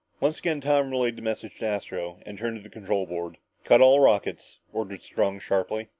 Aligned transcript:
Once 0.19 0.39
again 0.39 0.59
Tom 0.59 0.89
relayed 0.89 1.15
the 1.15 1.21
message 1.21 1.59
to 1.59 1.65
Astro 1.67 2.17
and 2.25 2.35
turned 2.35 2.57
to 2.57 2.63
the 2.63 2.71
control 2.71 3.05
board. 3.05 3.37
"Cut 3.63 3.81
all 3.81 3.99
rockets!" 3.99 4.57
ordered 4.73 5.03
Strong 5.03 5.41
sharply. 5.41 5.89